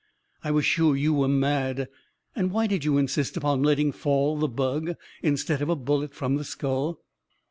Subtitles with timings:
[0.43, 1.87] I was sure you were mad.
[2.35, 6.37] And why did you insist upon letting fall the bug, instead of a bullet, from
[6.37, 7.01] the skull?"